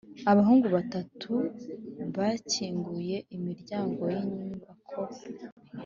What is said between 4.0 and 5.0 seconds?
yinyubako.